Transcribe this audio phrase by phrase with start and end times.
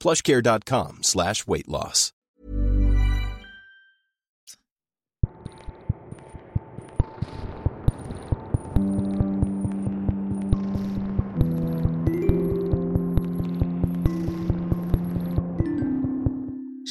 [0.00, 2.12] plushcare.com slash weight loss.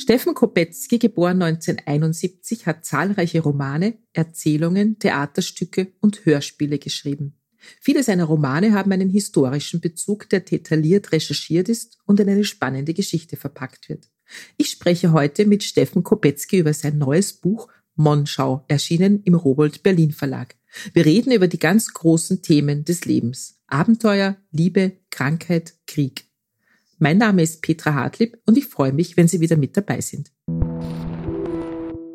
[0.09, 7.38] Steffen Kopetzky, geboren 1971, hat zahlreiche Romane, Erzählungen, Theaterstücke und Hörspiele geschrieben.
[7.81, 12.93] Viele seiner Romane haben einen historischen Bezug, der detailliert recherchiert ist und in eine spannende
[12.93, 14.09] Geschichte verpackt wird.
[14.57, 20.11] Ich spreche heute mit Steffen Kopetzky über sein neues Buch Monschau, erschienen im Robold Berlin
[20.11, 20.55] Verlag.
[20.93, 23.61] Wir reden über die ganz großen Themen des Lebens.
[23.67, 26.25] Abenteuer, Liebe, Krankheit, Krieg.
[26.97, 30.31] Mein Name ist Petra Hartlieb und ich freue mich, wenn Sie wieder mit dabei sind.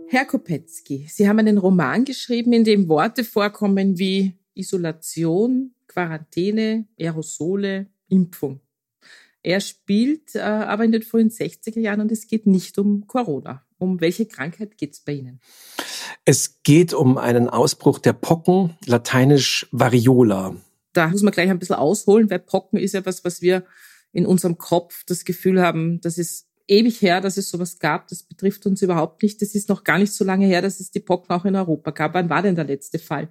[0.09, 7.89] Herr Kopetzky, Sie haben einen Roman geschrieben, in dem Worte vorkommen wie Isolation, Quarantäne, Aerosole,
[8.09, 8.61] Impfung.
[9.43, 13.67] Er spielt äh, aber in den frühen 60er Jahren und es geht nicht um Corona.
[13.79, 15.41] Um welche Krankheit geht es bei Ihnen?
[16.25, 20.57] Es geht um einen Ausbruch der Pocken, lateinisch Variola.
[20.95, 23.65] Da muss man gleich ein bisschen ausholen, weil Pocken ist ja was, was wir
[24.13, 28.09] in unserem Kopf das Gefühl haben, das ist ewig her, dass es sowas gab.
[28.09, 29.43] Das betrifft uns überhaupt nicht.
[29.43, 31.91] Das ist noch gar nicht so lange her, dass es die Pocken auch in Europa
[31.91, 32.15] gab.
[32.15, 33.29] Wann war denn der letzte Fall?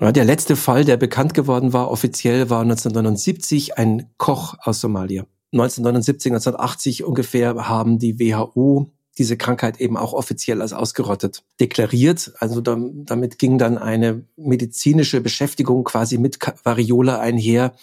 [0.00, 5.26] Der letzte Fall, der bekannt geworden war, offiziell war 1979 ein Koch aus Somalia.
[5.52, 12.32] 1979, 1980 ungefähr haben die WHO diese Krankheit eben auch offiziell als ausgerottet deklariert.
[12.38, 17.74] Also damit ging dann eine medizinische Beschäftigung quasi mit Variola einher,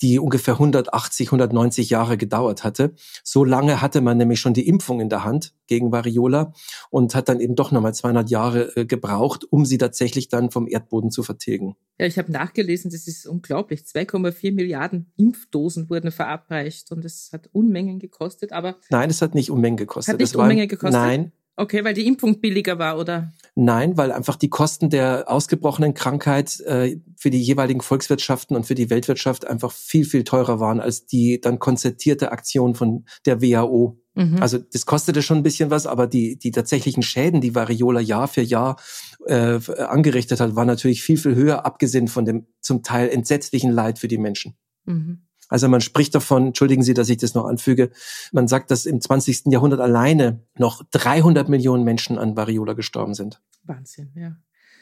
[0.00, 2.94] die ungefähr 180, 190 Jahre gedauert hatte.
[3.22, 6.52] So lange hatte man nämlich schon die Impfung in der Hand gegen Variola
[6.90, 10.66] und hat dann eben doch nochmal 200 Jahre äh, gebraucht, um sie tatsächlich dann vom
[10.66, 11.76] Erdboden zu vertilgen.
[12.00, 13.80] Ja, ich habe nachgelesen, das ist unglaublich.
[13.80, 18.76] 2,4 Milliarden Impfdosen wurden verabreicht und es hat Unmengen gekostet, aber.
[18.88, 20.14] Nein, es hat nicht Unmengen gekostet.
[20.14, 20.77] Hat nicht Unmengen gekostet?
[20.82, 21.32] Nein.
[21.58, 23.32] Okay, weil die Impfung billiger war, oder?
[23.56, 28.76] Nein, weil einfach die Kosten der ausgebrochenen Krankheit äh, für die jeweiligen Volkswirtschaften und für
[28.76, 34.00] die Weltwirtschaft einfach viel, viel teurer waren als die dann konzertierte Aktion von der WHO.
[34.14, 34.40] Mhm.
[34.40, 38.28] Also das kostete schon ein bisschen was, aber die, die tatsächlichen Schäden, die Variola Jahr
[38.28, 38.80] für Jahr
[39.26, 43.98] äh, angerichtet hat, waren natürlich viel, viel höher, abgesehen von dem zum Teil entsetzlichen Leid
[43.98, 44.54] für die Menschen.
[44.84, 45.22] Mhm.
[45.48, 47.90] Also man spricht davon, entschuldigen Sie, dass ich das noch anfüge,
[48.32, 49.46] man sagt, dass im 20.
[49.46, 53.40] Jahrhundert alleine noch 300 Millionen Menschen an Variola gestorben sind.
[53.64, 54.36] Wahnsinn, ja.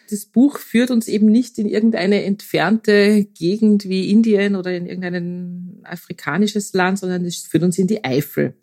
[0.08, 5.80] Das Buch führt uns eben nicht in irgendeine entfernte Gegend wie Indien oder in irgendein
[5.82, 8.56] afrikanisches Land, sondern es führt uns in die Eifel.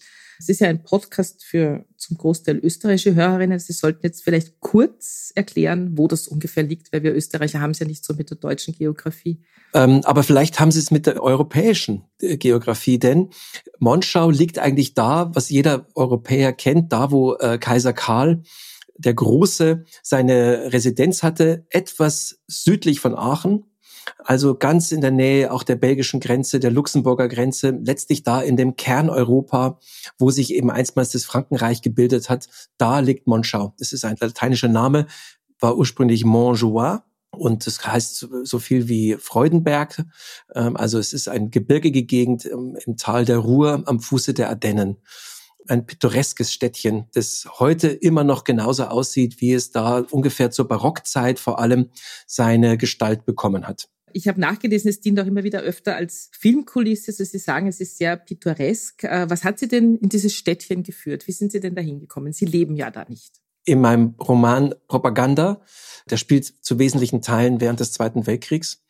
[0.44, 3.60] Es ist ja ein Podcast für zum Großteil österreichische Hörerinnen.
[3.60, 7.80] Sie sollten jetzt vielleicht kurz erklären, wo das ungefähr liegt, weil wir Österreicher haben es
[7.80, 9.42] ja nicht so mit der deutschen Geografie.
[9.74, 13.30] Ähm, aber vielleicht haben Sie es mit der europäischen äh, Geografie, denn
[13.80, 18.44] Monschau liegt eigentlich da, was jeder Europäer kennt, da wo äh, Kaiser Karl
[18.98, 23.64] der Große seine Residenz hatte, etwas südlich von Aachen
[24.24, 28.58] also ganz in der Nähe auch der belgischen Grenze, der Luxemburger Grenze, letztlich da in
[28.58, 29.80] dem Kern Europa,
[30.18, 32.48] wo sich eben einstmals das Frankenreich gebildet hat,
[32.78, 33.74] da liegt Monschau.
[33.78, 35.08] Das ist ein lateinischer Name,
[35.60, 37.00] war ursprünglich Montjoie
[37.32, 40.04] und das heißt so viel wie Freudenberg.
[40.54, 44.98] Ähm, also es ist eine gebirgige Gegend im Tal der Ruhr am Fuße der Ardennen.
[45.68, 51.40] Ein pittoreskes Städtchen, das heute immer noch genauso aussieht, wie es da ungefähr zur Barockzeit
[51.40, 51.90] vor allem
[52.26, 53.90] seine Gestalt bekommen hat.
[54.14, 57.12] Ich habe nachgelesen, es dient auch immer wieder öfter als Filmkulisse.
[57.12, 59.04] Also Sie sagen, es ist sehr pittoresk.
[59.04, 61.28] Äh, was hat Sie denn in dieses Städtchen geführt?
[61.28, 62.32] Wie sind Sie denn da hingekommen?
[62.32, 63.42] Sie leben ja da nicht.
[63.66, 65.62] In meinem Roman Propaganda,
[66.10, 68.83] der spielt zu wesentlichen Teilen während des Zweiten Weltkriegs.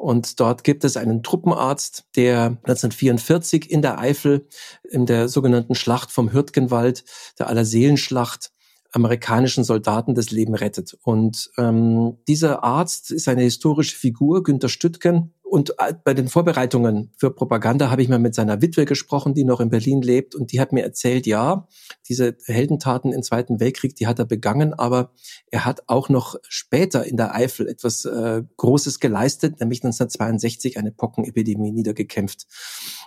[0.00, 4.48] Und dort gibt es einen Truppenarzt, der 1944 in der Eifel
[4.82, 7.04] in der sogenannten Schlacht vom Hürtgenwald,
[7.38, 8.50] der Allerseelenschlacht,
[8.92, 10.96] amerikanischen Soldaten das Leben rettet.
[11.02, 15.34] Und ähm, dieser Arzt ist eine historische Figur, Günter Stüttgen.
[15.50, 19.42] Und äh, bei den Vorbereitungen für Propaganda habe ich mal mit seiner Witwe gesprochen, die
[19.42, 20.36] noch in Berlin lebt.
[20.36, 21.66] Und die hat mir erzählt, ja,
[22.08, 25.10] diese Heldentaten im Zweiten Weltkrieg, die hat er begangen, aber
[25.50, 30.92] er hat auch noch später in der Eifel etwas äh, Großes geleistet, nämlich 1962 eine
[30.92, 32.46] Pockenepidemie niedergekämpft.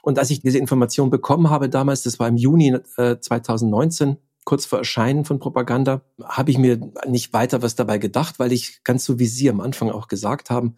[0.01, 4.65] Und als ich diese Information bekommen habe damals, das war im Juni äh, 2019, kurz
[4.65, 9.05] vor Erscheinen von Propaganda, habe ich mir nicht weiter was dabei gedacht, weil ich ganz
[9.05, 10.75] so wie Sie am Anfang auch gesagt haben,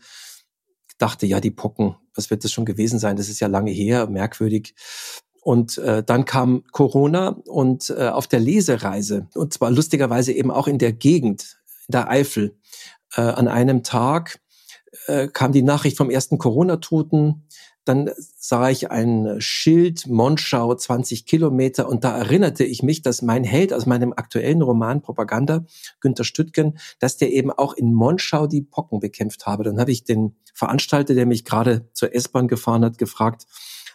[0.98, 3.16] dachte, ja, die Pocken, was wird das schon gewesen sein?
[3.16, 4.76] Das ist ja lange her, merkwürdig.
[5.42, 10.68] Und äh, dann kam Corona und äh, auf der Lesereise, und zwar lustigerweise eben auch
[10.68, 11.58] in der Gegend,
[11.88, 12.58] in der Eifel,
[13.16, 14.40] äh, an einem Tag
[15.06, 17.48] äh, kam die Nachricht vom ersten Corona-Toten,
[17.86, 23.44] dann sah ich ein Schild, Monschau, 20 Kilometer, und da erinnerte ich mich, dass mein
[23.44, 25.66] Held aus meinem aktuellen Roman Propaganda,
[26.02, 29.64] Günter Stüttgen, dass der eben auch in Monschau die Pocken bekämpft habe.
[29.64, 33.46] Dann habe ich den Veranstalter, der mich gerade zur S-Bahn gefahren hat, gefragt,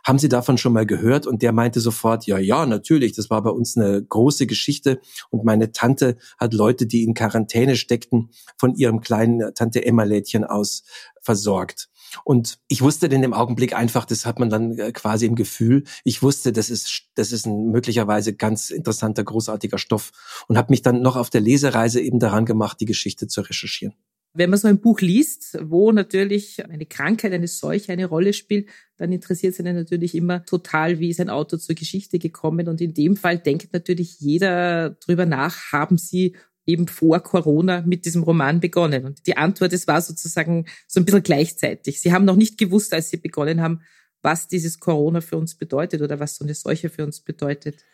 [0.04, 1.26] haben Sie davon schon mal gehört?
[1.26, 5.00] Und der meinte sofort, ja, ja, natürlich, das war bei uns eine große Geschichte.
[5.28, 10.84] Und meine Tante hat Leute, die in Quarantäne steckten, von ihrem kleinen Tante Emma-Lädchen aus
[11.20, 11.89] versorgt.
[12.24, 15.84] Und ich wusste in dem Augenblick einfach, das hat man dann äh, quasi im Gefühl,
[16.04, 20.82] ich wusste, das ist, das ist ein möglicherweise ganz interessanter, großartiger Stoff und habe mich
[20.82, 23.94] dann noch auf der Lesereise eben daran gemacht, die Geschichte zu recherchieren.
[24.32, 28.68] Wenn man so ein Buch liest, wo natürlich eine Krankheit, eine Seuche eine Rolle spielt,
[28.96, 32.68] dann interessiert es einen natürlich immer total, wie ist ein Autor zur Geschichte gekommen.
[32.68, 36.36] Und in dem Fall denkt natürlich jeder drüber nach, haben Sie
[36.70, 39.04] eben vor Corona mit diesem Roman begonnen?
[39.04, 42.00] Und die Antwort, es war sozusagen so ein bisschen gleichzeitig.
[42.00, 43.82] Sie haben noch nicht gewusst, als Sie begonnen haben,
[44.22, 47.84] was dieses Corona für uns bedeutet oder was so eine Seuche für uns bedeutet.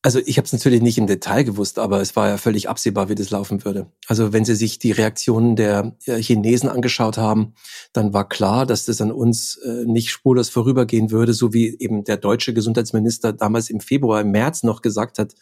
[0.00, 3.08] Also ich habe es natürlich nicht im Detail gewusst, aber es war ja völlig absehbar,
[3.08, 3.90] wie das laufen würde.
[4.06, 7.54] Also wenn Sie sich die Reaktionen der äh, Chinesen angeschaut haben,
[7.92, 12.04] dann war klar, dass das an uns äh, nicht spurlos vorübergehen würde, so wie eben
[12.04, 15.34] der deutsche Gesundheitsminister damals im Februar, im März noch gesagt hat,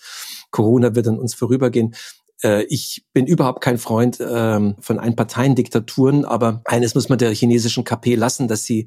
[0.51, 1.95] Corona wird an uns vorübergehen.
[2.43, 7.85] Äh, ich bin überhaupt kein Freund ähm, von Einparteiendiktaturen, aber eines muss man der chinesischen
[7.85, 8.87] KP lassen, dass sie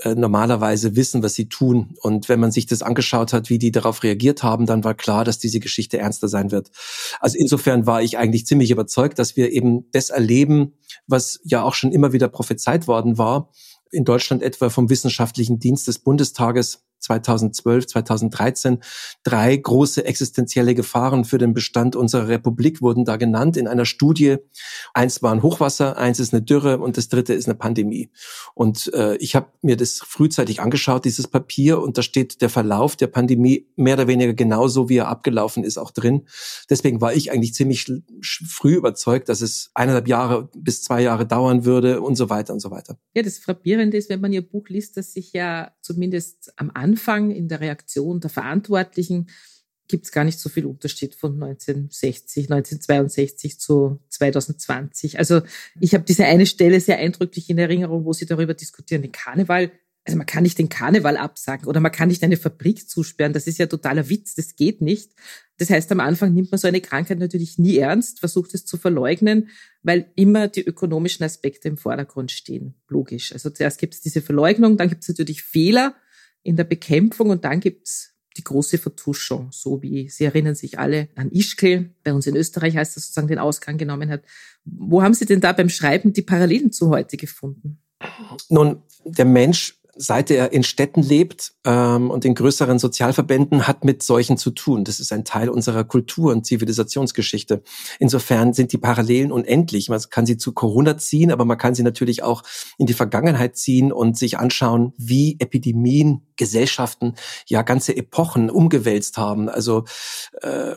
[0.00, 1.94] äh, normalerweise wissen, was sie tun.
[2.00, 5.24] Und wenn man sich das angeschaut hat, wie die darauf reagiert haben, dann war klar,
[5.24, 6.70] dass diese Geschichte ernster sein wird.
[7.20, 10.74] Also insofern war ich eigentlich ziemlich überzeugt, dass wir eben das erleben,
[11.06, 13.50] was ja auch schon immer wieder prophezeit worden war,
[13.90, 18.78] in Deutschland etwa vom Wissenschaftlichen Dienst des Bundestages 2012, 2013.
[19.22, 24.36] Drei große existenzielle Gefahren für den Bestand unserer Republik wurden da genannt in einer Studie.
[24.92, 28.10] Eins war ein Hochwasser, eins ist eine Dürre und das dritte ist eine Pandemie.
[28.54, 32.96] Und äh, ich habe mir das frühzeitig angeschaut, dieses Papier, und da steht der Verlauf
[32.96, 36.22] der Pandemie mehr oder weniger genauso, wie er abgelaufen ist, auch drin.
[36.70, 37.90] Deswegen war ich eigentlich ziemlich
[38.22, 42.60] früh überzeugt, dass es eineinhalb Jahre bis zwei Jahre dauern würde und so weiter und
[42.60, 42.96] so weiter.
[43.14, 46.93] Ja, das Frappierende ist, wenn man Ihr Buch liest, dass sich ja zumindest am Anfang
[46.94, 49.26] Anfang in der Reaktion der Verantwortlichen
[49.88, 55.18] gibt es gar nicht so viel Unterschied von 1960, 1962 zu 2020.
[55.18, 55.42] Also
[55.80, 59.72] ich habe diese eine Stelle sehr eindrücklich in Erinnerung, wo sie darüber diskutieren, den Karneval.
[60.04, 63.32] Also man kann nicht den Karneval absagen oder man kann nicht eine Fabrik zusperren.
[63.32, 65.10] Das ist ja totaler Witz, das geht nicht.
[65.58, 68.76] Das heißt, am Anfang nimmt man so eine Krankheit natürlich nie ernst, versucht es zu
[68.76, 69.48] verleugnen,
[69.82, 72.74] weil immer die ökonomischen Aspekte im Vordergrund stehen.
[72.88, 73.32] Logisch.
[73.32, 75.96] Also zuerst gibt es diese Verleugnung, dann gibt es natürlich Fehler,
[76.44, 81.08] in der Bekämpfung und dann gibt's die große Vertuschung, so wie Sie erinnern sich alle
[81.14, 84.22] an Ischgl, bei uns in Österreich heißt das sozusagen den Ausgang genommen hat.
[84.64, 87.78] Wo haben Sie denn da beim Schreiben die Parallelen zu heute gefunden?
[88.48, 94.02] Nun, der Mensch seit er in Städten lebt ähm, und in größeren Sozialverbänden, hat mit
[94.02, 94.84] solchen zu tun.
[94.84, 97.62] Das ist ein Teil unserer Kultur- und Zivilisationsgeschichte.
[97.98, 99.88] Insofern sind die Parallelen unendlich.
[99.88, 102.42] Man kann sie zu Corona ziehen, aber man kann sie natürlich auch
[102.78, 107.14] in die Vergangenheit ziehen und sich anschauen, wie Epidemien Gesellschaften
[107.46, 109.48] ja ganze Epochen umgewälzt haben.
[109.48, 109.84] Also
[110.42, 110.74] äh,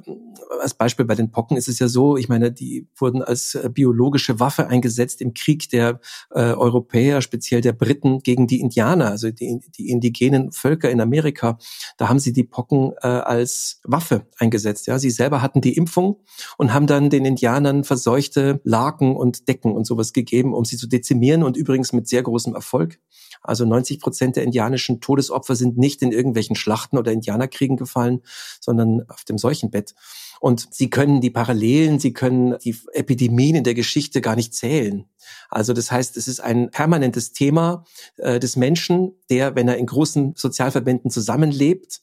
[0.62, 3.70] als Beispiel bei den Pocken ist es ja so, ich meine, die wurden als äh,
[3.72, 6.00] biologische Waffe eingesetzt im Krieg der
[6.32, 11.02] äh, Europäer, speziell der Briten gegen die Indianer Indianer, also die, die indigenen Völker in
[11.02, 11.58] Amerika,
[11.98, 14.88] da haben sie die Pocken äh, als Waffe eingesetzt.
[14.88, 16.18] Ja, sie selber hatten die Impfung
[16.58, 20.88] und haben dann den Indianern verseuchte Laken und Decken und sowas gegeben, um sie zu
[20.88, 23.00] dezimieren und übrigens mit sehr großem Erfolg.
[23.42, 28.22] Also 90 Prozent der indianischen Todesopfer sind nicht in irgendwelchen Schlachten oder Indianerkriegen gefallen,
[28.60, 29.94] sondern auf dem Seuchenbett.
[30.40, 35.06] Und sie können die Parallelen, sie können die Epidemien in der Geschichte gar nicht zählen.
[35.50, 37.86] Also das heißt, es ist ein permanentes Thema
[38.18, 42.02] äh, des Menschen, der, wenn er in großen Sozialverbänden zusammenlebt,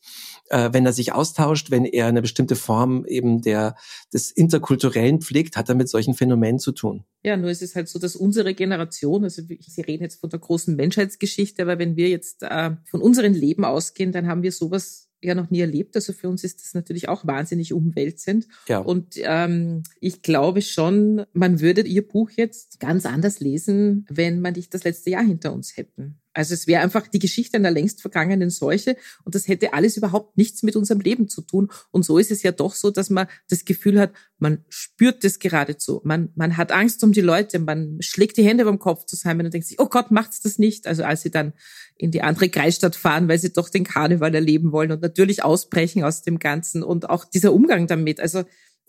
[0.51, 3.77] äh, wenn er sich austauscht, wenn er eine bestimmte Form eben der
[4.13, 7.05] des interkulturellen pflegt, hat er mit solchen Phänomenen zu tun.
[7.23, 10.41] Ja, nur es ist halt so, dass unsere Generation, also Sie reden jetzt von der
[10.41, 15.09] großen Menschheitsgeschichte, aber wenn wir jetzt äh, von unserem Leben ausgehen, dann haben wir sowas
[15.25, 15.97] ja noch nie erlebt.
[15.97, 18.47] Also für uns ist das natürlich auch wahnsinnig umwälzend.
[18.69, 18.79] Ja.
[18.79, 24.55] Und ähm, ich glaube schon, man würde Ihr Buch jetzt ganz anders lesen, wenn man
[24.55, 26.21] nicht das letzte Jahr hinter uns hätten.
[26.35, 30.37] Also es wäre einfach die Geschichte einer längst vergangenen Seuche und das hätte alles überhaupt
[30.37, 31.71] nichts mit unserem Leben zu tun.
[31.91, 35.39] Und so ist es ja doch so, dass man das Gefühl hat, man spürt es
[35.39, 36.01] geradezu.
[36.05, 39.55] Man, man hat Angst um die Leute, man schlägt die Hände beim Kopf zusammen und
[39.55, 40.87] denkt sich, oh Gott, macht's das nicht.
[40.87, 41.53] Also als sie dann
[41.97, 46.03] in die andere Kreisstadt fahren, weil sie doch den Karneval erleben wollen und natürlich ausbrechen
[46.03, 48.21] aus dem Ganzen und auch dieser Umgang damit.
[48.21, 48.45] Also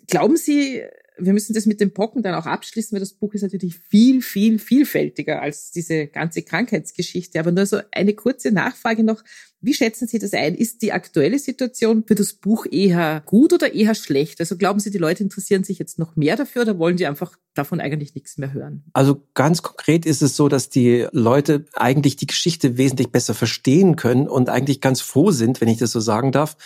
[0.07, 0.83] glauben Sie,
[1.17, 4.21] wir müssen das mit den Pocken dann auch abschließen, weil das Buch ist natürlich viel,
[4.21, 7.39] viel vielfältiger als diese ganze Krankheitsgeschichte.
[7.39, 9.23] Aber nur so eine kurze Nachfrage noch.
[9.61, 10.53] Wie schätzen Sie das ein?
[10.53, 14.39] Ist die aktuelle Situation für das Buch eher gut oder eher schlecht?
[14.39, 17.35] Also glauben Sie, die Leute interessieren sich jetzt noch mehr dafür oder wollen die einfach
[17.55, 18.83] davon eigentlich nichts mehr hören?
[18.93, 23.95] Also ganz konkret ist es so, dass die Leute eigentlich die Geschichte wesentlich besser verstehen
[23.95, 26.57] können und eigentlich ganz froh sind, wenn ich das so sagen darf,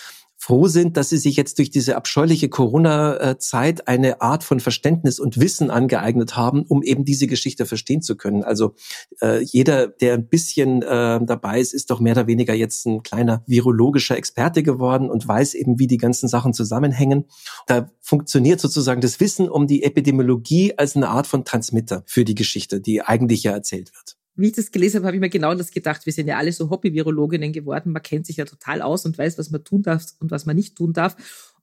[0.49, 5.39] froh sind, dass sie sich jetzt durch diese abscheuliche Corona-Zeit eine Art von Verständnis und
[5.39, 8.43] Wissen angeeignet haben, um eben diese Geschichte verstehen zu können.
[8.43, 8.73] Also
[9.21, 13.03] äh, jeder, der ein bisschen äh, dabei ist, ist doch mehr oder weniger jetzt ein
[13.03, 17.25] kleiner virologischer Experte geworden und weiß eben, wie die ganzen Sachen zusammenhängen.
[17.67, 22.33] Da funktioniert sozusagen das Wissen um die Epidemiologie als eine Art von Transmitter für die
[22.33, 25.53] Geschichte, die eigentlich ja erzählt wird wie ich das gelesen habe, habe ich mir genau
[25.53, 26.05] das gedacht.
[26.05, 27.91] Wir sind ja alle so Hobby-Virologinnen geworden.
[27.91, 30.55] Man kennt sich ja total aus und weiß, was man tun darf und was man
[30.55, 31.15] nicht tun darf.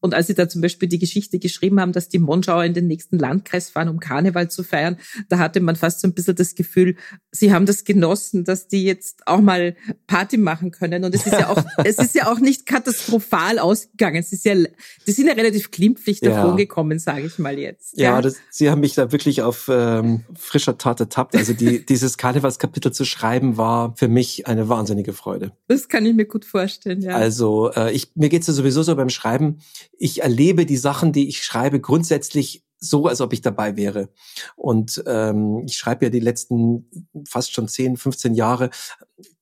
[0.07, 2.87] Und als sie da zum Beispiel die Geschichte geschrieben haben, dass die Monschauer in den
[2.87, 4.99] nächsten Landkreis fahren, um Karneval zu feiern,
[5.29, 6.95] da hatte man fast so ein bisschen das Gefühl,
[7.33, 9.75] sie haben das genossen, dass die jetzt auch mal
[10.07, 11.03] Party machen können.
[11.03, 14.17] Und es ist ja auch, es ist ja auch nicht katastrophal ausgegangen.
[14.17, 16.57] Es ist ja, die sind ja relativ glimpflich davon ja.
[16.57, 17.99] gekommen, sage ich mal jetzt.
[17.99, 21.35] Ja, ja das, sie haben mich da wirklich auf ähm, frischer Tat ertappt.
[21.35, 25.51] Also die, dieses Karnevalskapitel zu schreiben war für mich eine wahnsinnige Freude.
[25.67, 27.17] Das kann ich mir gut vorstellen, ja.
[27.17, 29.59] Also äh, ich, mir geht's ja sowieso so beim Schreiben,
[29.99, 34.11] ich erlebe die Sachen, die ich schreibe, grundsätzlich so, als ob ich dabei wäre.
[34.55, 36.91] Und ähm, ich schreibe ja die letzten
[37.27, 38.71] fast schon 10, 15 Jahre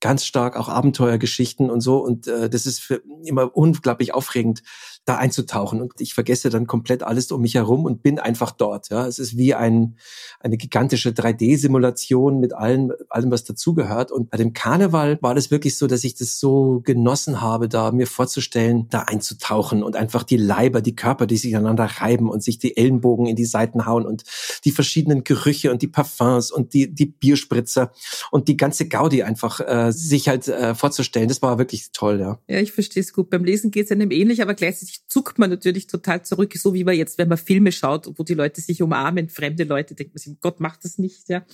[0.01, 1.99] ganz stark auch Abenteuergeschichten und so.
[1.99, 4.63] Und äh, das ist für immer unglaublich aufregend,
[5.05, 5.81] da einzutauchen.
[5.81, 8.89] Und ich vergesse dann komplett alles um mich herum und bin einfach dort.
[8.91, 9.97] Ja, es ist wie ein,
[10.41, 14.11] eine gigantische 3D-Simulation mit allem, allem, was dazugehört.
[14.11, 17.93] Und bei dem Karneval war das wirklich so, dass ich das so genossen habe, da
[17.93, 22.43] mir vorzustellen, da einzutauchen und einfach die Leiber, die Körper, die sich aneinander reiben und
[22.43, 24.25] sich die Ellenbogen in die Seiten hauen und
[24.65, 27.93] die verschiedenen Gerüche und die Parfums und die, die Bierspritzer
[28.31, 31.29] und die ganze Gaudi einfach äh, sich halt äh, vorzustellen.
[31.29, 32.39] Das war wirklich toll, ja.
[32.49, 33.31] Ja, ich verstehe es gut.
[33.31, 36.85] Beim Lesen geht es einem ähnlich, aber gleichzeitig zuckt man natürlich total zurück, so wie
[36.85, 40.19] man jetzt, wenn man Filme schaut, wo die Leute sich umarmen, fremde Leute, denkt man
[40.19, 41.45] sich, Gott macht das nicht, ja.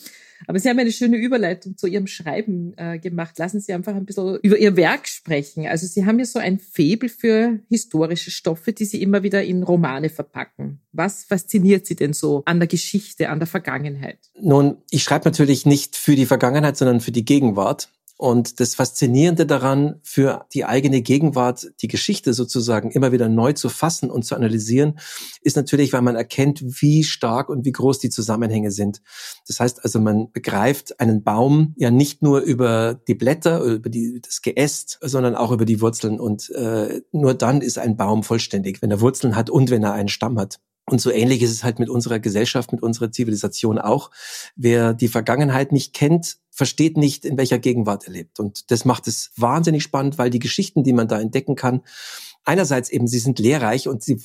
[0.47, 3.39] Aber Sie haben eine schöne Überleitung zu Ihrem Schreiben äh, gemacht.
[3.39, 5.67] Lassen Sie einfach ein bisschen über Ihr Werk sprechen.
[5.67, 9.63] Also Sie haben ja so ein Faible für historische Stoffe, die Sie immer wieder in
[9.63, 10.81] Romane verpacken.
[10.93, 14.19] Was fasziniert Sie denn so an der Geschichte, an der Vergangenheit?
[14.41, 17.91] Nun, ich schreibe natürlich nicht für die Vergangenheit, sondern für die Gegenwart.
[18.21, 23.71] Und das Faszinierende daran, für die eigene Gegenwart die Geschichte sozusagen immer wieder neu zu
[23.71, 24.99] fassen und zu analysieren,
[25.41, 29.01] ist natürlich, weil man erkennt, wie stark und wie groß die Zusammenhänge sind.
[29.47, 34.21] Das heißt also, man begreift einen Baum ja nicht nur über die Blätter, über die,
[34.21, 36.21] das Geäst, sondern auch über die Wurzeln.
[36.21, 39.95] Und äh, nur dann ist ein Baum vollständig, wenn er Wurzeln hat und wenn er
[39.95, 40.61] einen Stamm hat.
[40.91, 44.11] Und so ähnlich ist es halt mit unserer Gesellschaft, mit unserer Zivilisation auch.
[44.57, 48.41] Wer die Vergangenheit nicht kennt, versteht nicht, in welcher Gegenwart er lebt.
[48.41, 51.83] Und das macht es wahnsinnig spannend, weil die Geschichten, die man da entdecken kann,
[52.45, 54.21] einerseits eben, sie sind lehrreich und sie,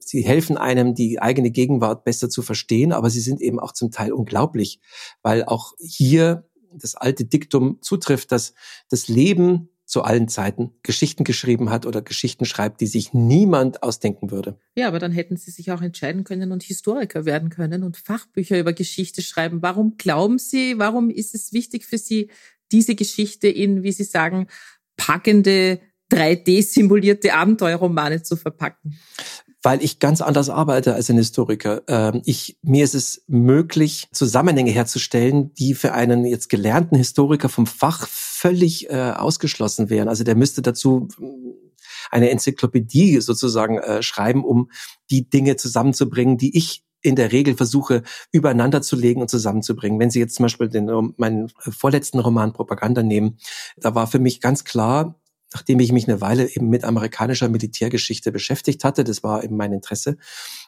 [0.00, 3.90] sie helfen einem, die eigene Gegenwart besser zu verstehen, aber sie sind eben auch zum
[3.90, 4.80] Teil unglaublich,
[5.22, 8.54] weil auch hier das alte Diktum zutrifft, dass
[8.88, 14.30] das Leben zu allen Zeiten Geschichten geschrieben hat oder Geschichten schreibt, die sich niemand ausdenken
[14.30, 14.56] würde.
[14.76, 18.58] Ja, aber dann hätten Sie sich auch entscheiden können und Historiker werden können und Fachbücher
[18.58, 19.62] über Geschichte schreiben.
[19.62, 22.30] Warum glauben Sie, warum ist es wichtig für Sie,
[22.70, 24.46] diese Geschichte in, wie Sie sagen,
[24.96, 25.80] packende
[26.12, 28.96] 3D-simulierte Abenteuerromane zu verpacken?
[29.62, 31.82] weil ich ganz anders arbeite als ein Historiker.
[31.86, 37.66] Ähm, ich, mir ist es möglich, Zusammenhänge herzustellen, die für einen jetzt gelernten Historiker vom
[37.66, 38.08] Fach
[38.40, 40.08] völlig äh, ausgeschlossen wären.
[40.08, 41.24] Also der müsste dazu äh,
[42.10, 44.70] eine Enzyklopädie sozusagen äh, schreiben, um
[45.10, 49.98] die Dinge zusammenzubringen, die ich in der Regel versuche, übereinander zu legen und zusammenzubringen.
[49.98, 53.38] Wenn Sie jetzt zum Beispiel den, meinen vorletzten Roman Propaganda nehmen,
[53.76, 55.19] da war für mich ganz klar,
[55.52, 59.72] nachdem ich mich eine Weile eben mit amerikanischer Militärgeschichte beschäftigt hatte, das war eben mein
[59.72, 60.16] Interesse,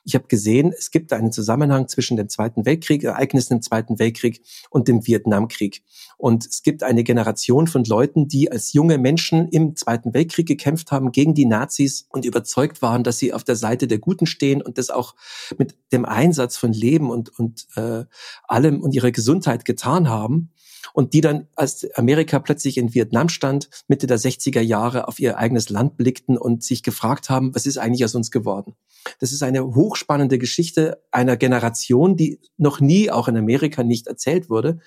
[0.05, 4.43] ich habe gesehen, es gibt einen Zusammenhang zwischen dem Zweiten Weltkrieg, Ereignissen im Zweiten Weltkrieg
[4.71, 5.83] und dem Vietnamkrieg.
[6.17, 10.91] Und es gibt eine Generation von Leuten, die als junge Menschen im Zweiten Weltkrieg gekämpft
[10.91, 14.63] haben gegen die Nazis und überzeugt waren, dass sie auf der Seite der Guten stehen
[14.63, 15.15] und das auch
[15.59, 18.05] mit dem Einsatz von Leben und, und äh,
[18.45, 20.51] allem und ihrer Gesundheit getan haben
[20.93, 25.39] und die dann, als Amerika plötzlich in Vietnam stand, Mitte der 60er Jahre auf ihr
[25.39, 28.75] eigenes Land blickten und sich gefragt haben, was ist eigentlich aus uns geworden?
[29.19, 34.49] Das ist eine hochspannende Geschichte einer Generation, die noch nie auch in Amerika nicht erzählt
[34.49, 34.79] wurde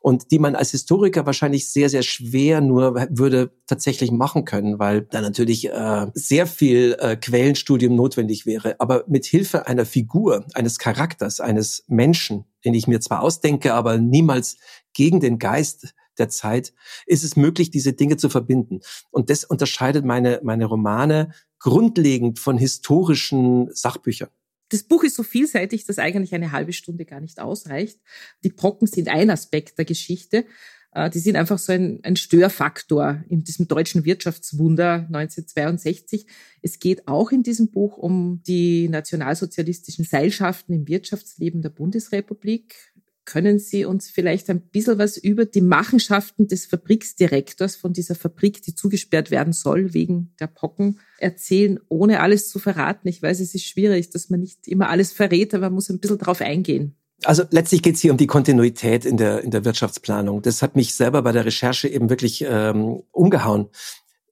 [0.00, 5.02] und die man als Historiker wahrscheinlich sehr, sehr schwer nur würde tatsächlich machen können, weil
[5.02, 8.76] da natürlich äh, sehr viel äh, Quellenstudium notwendig wäre.
[8.80, 13.98] Aber mit Hilfe einer Figur, eines Charakters, eines Menschen, den ich mir zwar ausdenke, aber
[13.98, 14.56] niemals
[14.92, 16.72] gegen den Geist der Zeit,
[17.06, 18.80] ist es möglich, diese Dinge zu verbinden.
[19.10, 24.30] Und das unterscheidet meine, meine Romane grundlegend von historischen Sachbüchern.
[24.70, 27.98] Das Buch ist so vielseitig, dass eigentlich eine halbe Stunde gar nicht ausreicht.
[28.44, 30.46] Die Brocken sind ein Aspekt der Geschichte.
[30.92, 36.26] Äh, die sind einfach so ein, ein Störfaktor in diesem deutschen Wirtschaftswunder 1962.
[36.62, 42.89] Es geht auch in diesem Buch um die nationalsozialistischen Seilschaften im Wirtschaftsleben der Bundesrepublik.
[43.30, 48.60] Können Sie uns vielleicht ein bisschen was über die Machenschaften des Fabriksdirektors von dieser Fabrik,
[48.62, 53.06] die zugesperrt werden soll wegen der Pocken, erzählen, ohne alles zu verraten?
[53.06, 56.00] Ich weiß, es ist schwierig, dass man nicht immer alles verrät, aber man muss ein
[56.00, 56.96] bisschen drauf eingehen.
[57.22, 60.42] Also letztlich geht es hier um die Kontinuität in der, in der Wirtschaftsplanung.
[60.42, 63.68] Das hat mich selber bei der Recherche eben wirklich ähm, umgehauen.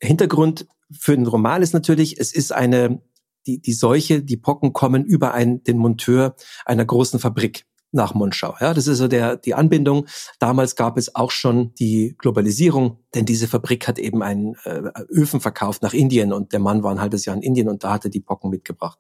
[0.01, 3.01] Hintergrund für den Roman ist natürlich, es ist eine,
[3.47, 6.35] die, die Seuche, die Pocken kommen über einen, den Monteur
[6.65, 8.55] einer großen Fabrik nach Monschau.
[8.61, 10.07] Ja, das ist so der, die Anbindung.
[10.39, 15.41] Damals gab es auch schon die Globalisierung, denn diese Fabrik hat eben einen äh, Öfen
[15.41, 18.11] verkauft nach Indien und der Mann war ein halbes Jahr in Indien und da hatte
[18.11, 18.99] die Pocken mitgebracht.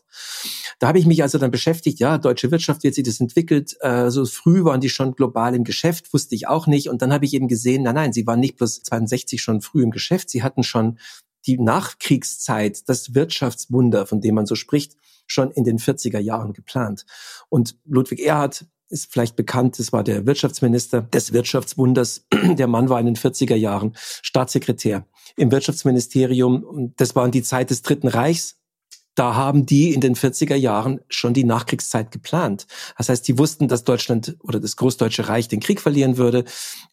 [0.78, 3.76] Da habe ich mich also dann beschäftigt, ja, deutsche Wirtschaft, wie hat sich das entwickelt?
[3.80, 6.88] Äh, so früh waren die schon global im Geschäft, wusste ich auch nicht.
[6.88, 9.82] Und dann habe ich eben gesehen, nein, nein, sie waren nicht bloß 62 schon früh
[9.82, 10.98] im Geschäft, sie hatten schon
[11.46, 14.96] die Nachkriegszeit, das Wirtschaftswunder, von dem man so spricht,
[15.26, 17.04] schon in den 40er Jahren geplant.
[17.48, 22.26] Und Ludwig Erhard ist vielleicht bekannt, das war der Wirtschaftsminister des Wirtschaftswunders.
[22.32, 26.62] Der Mann war in den 40er Jahren Staatssekretär im Wirtschaftsministerium.
[26.62, 28.56] Und das war in die Zeit des Dritten Reichs.
[29.14, 32.68] Da haben die in den 40er Jahren schon die Nachkriegszeit geplant.
[32.96, 36.44] Das heißt, die wussten, dass Deutschland oder das Großdeutsche Reich den Krieg verlieren würde.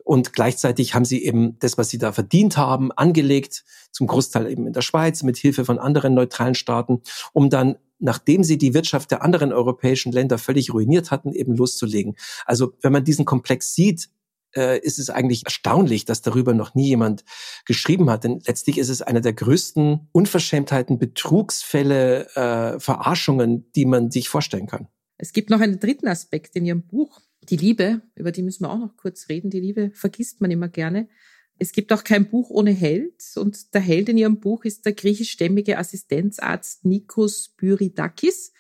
[0.04, 4.66] Und gleichzeitig haben sie eben das, was sie da verdient haben, angelegt, zum Großteil eben
[4.66, 9.12] in der Schweiz mit Hilfe von anderen neutralen Staaten, um dann nachdem sie die Wirtschaft
[9.12, 12.16] der anderen europäischen Länder völlig ruiniert hatten, eben loszulegen.
[12.46, 14.10] Also wenn man diesen Komplex sieht,
[14.56, 17.24] äh, ist es eigentlich erstaunlich, dass darüber noch nie jemand
[17.66, 18.24] geschrieben hat.
[18.24, 24.68] Denn letztlich ist es einer der größten Unverschämtheiten, Betrugsfälle, äh, Verarschungen, die man sich vorstellen
[24.68, 24.88] kann.
[25.18, 28.72] Es gibt noch einen dritten Aspekt in Ihrem Buch, die Liebe, über die müssen wir
[28.72, 29.50] auch noch kurz reden.
[29.50, 31.08] Die Liebe vergisst man immer gerne.
[31.58, 34.94] Es gibt auch kein Buch ohne Held und der Held in ihrem Buch ist der
[34.94, 38.52] griechischstämmige Assistenzarzt Nikos Byridakis.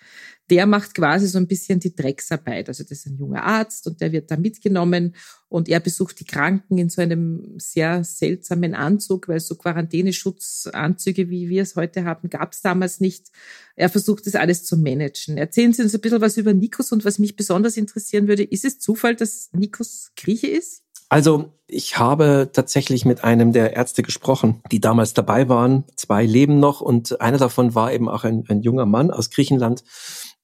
[0.50, 2.70] Der macht quasi so ein bisschen die Drecksarbeit.
[2.70, 5.16] Also das ist ein junger Arzt und der wird da mitgenommen
[5.50, 11.50] und er besucht die Kranken in so einem sehr seltsamen Anzug, weil so Quarantäneschutzanzüge, wie
[11.50, 13.28] wir es heute haben, gab es damals nicht.
[13.76, 15.38] Er versucht das alles zu managen.
[15.38, 18.64] Erzählen Sie uns ein bisschen was über Nikos und was mich besonders interessieren würde, ist
[18.64, 20.85] es Zufall, dass Nikos Grieche ist?
[21.10, 25.86] Also ich habe tatsächlich mit einem der Ärzte gesprochen, die damals dabei waren.
[25.96, 29.84] Zwei leben noch und einer davon war eben auch ein, ein junger Mann aus Griechenland,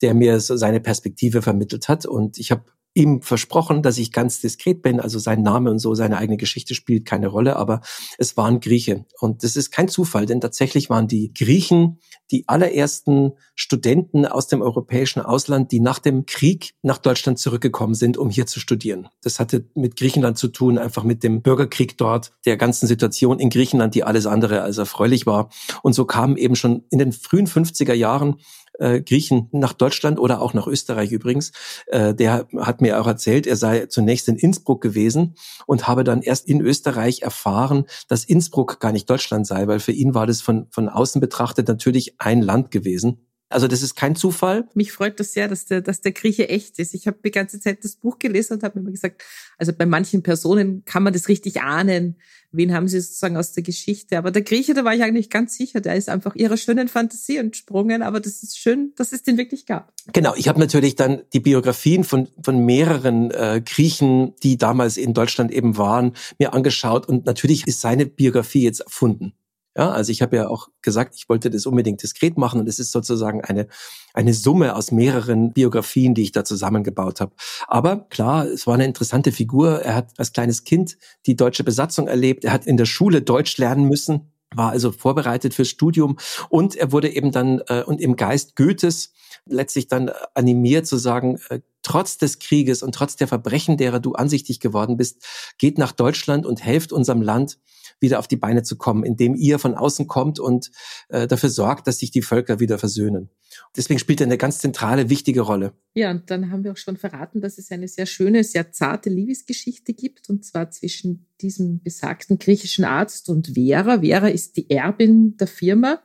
[0.01, 2.05] der mir so seine Perspektive vermittelt hat.
[2.05, 2.63] Und ich habe
[2.93, 6.75] ihm versprochen, dass ich ganz diskret bin, also sein Name und so, seine eigene Geschichte
[6.75, 7.81] spielt keine Rolle, aber
[8.17, 9.05] es waren Grieche.
[9.19, 11.99] Und das ist kein Zufall, denn tatsächlich waren die Griechen
[12.31, 18.17] die allerersten Studenten aus dem europäischen Ausland, die nach dem Krieg nach Deutschland zurückgekommen sind,
[18.17, 19.09] um hier zu studieren.
[19.21, 23.49] Das hatte mit Griechenland zu tun, einfach mit dem Bürgerkrieg dort, der ganzen Situation in
[23.49, 25.49] Griechenland, die alles andere als erfreulich war.
[25.83, 28.37] Und so kamen eben schon in den frühen 50er Jahren
[28.79, 31.51] äh, Griechen nach Deutschland oder auch nach Österreich übrigens.
[31.87, 36.21] Äh, der hat mir auch erzählt, er sei zunächst in Innsbruck gewesen und habe dann
[36.21, 40.41] erst in Österreich erfahren, dass Innsbruck gar nicht Deutschland sei, weil für ihn war das
[40.41, 43.27] von, von außen betrachtet natürlich ein Land gewesen.
[43.51, 44.67] Also das ist kein Zufall.
[44.73, 46.93] Mich freut das sehr, dass der, dass der Grieche echt ist.
[46.93, 49.23] Ich habe die ganze Zeit das Buch gelesen und habe mir immer gesagt,
[49.57, 52.17] also bei manchen Personen kann man das richtig ahnen.
[52.53, 54.17] Wen haben sie sozusagen aus der Geschichte?
[54.17, 57.37] Aber der Grieche, da war ich eigentlich ganz sicher, der ist einfach ihrer schönen Fantasie
[57.37, 58.01] entsprungen.
[58.01, 59.93] Aber das ist schön, dass es den wirklich gab.
[60.11, 65.13] Genau, ich habe natürlich dann die Biografien von, von mehreren äh, Griechen, die damals in
[65.13, 67.07] Deutschland eben waren, mir angeschaut.
[67.07, 69.33] Und natürlich ist seine Biografie jetzt erfunden.
[69.77, 72.77] Ja, also ich habe ja auch gesagt, ich wollte das unbedingt diskret machen und es
[72.77, 73.67] ist sozusagen eine,
[74.13, 77.31] eine Summe aus mehreren Biografien, die ich da zusammengebaut habe.
[77.67, 79.81] Aber klar, es war eine interessante Figur.
[79.81, 82.43] Er hat als kleines Kind die deutsche Besatzung erlebt.
[82.43, 86.17] Er hat in der Schule Deutsch lernen müssen, war also vorbereitet fürs Studium
[86.49, 89.13] und er wurde eben dann äh, und im Geist Goethes
[89.45, 94.13] letztlich dann animiert zu sagen, äh, trotz des Krieges und trotz der Verbrechen, derer du
[94.13, 95.25] ansichtig geworden bist,
[95.57, 97.57] geht nach Deutschland und helft unserem Land
[98.01, 100.71] wieder auf die Beine zu kommen, indem ihr von außen kommt und
[101.09, 103.29] äh, dafür sorgt, dass sich die Völker wieder versöhnen.
[103.75, 105.73] Deswegen spielt er eine ganz zentrale, wichtige Rolle.
[105.93, 109.09] Ja, und dann haben wir auch schon verraten, dass es eine sehr schöne, sehr zarte
[109.09, 114.01] Liebesgeschichte gibt, und zwar zwischen diesem besagten griechischen Arzt und Vera.
[114.01, 116.01] Vera ist die Erbin der Firma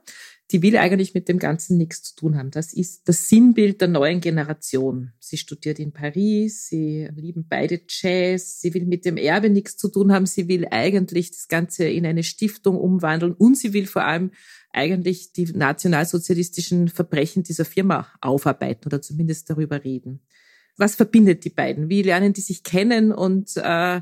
[0.52, 2.52] die will eigentlich mit dem Ganzen nichts zu tun haben.
[2.52, 5.12] Das ist das Sinnbild der neuen Generation.
[5.18, 9.88] Sie studiert in Paris, sie lieben beide Jazz, sie will mit dem Erbe nichts zu
[9.88, 14.04] tun haben, sie will eigentlich das Ganze in eine Stiftung umwandeln und sie will vor
[14.04, 14.30] allem
[14.72, 20.20] eigentlich die nationalsozialistischen Verbrechen dieser Firma aufarbeiten oder zumindest darüber reden.
[20.76, 21.88] Was verbindet die beiden?
[21.88, 24.00] Wie lernen die sich kennen und äh,